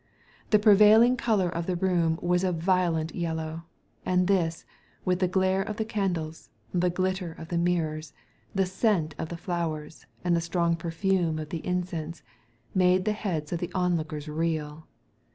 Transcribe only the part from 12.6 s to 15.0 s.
made the heads of the onlookers reel.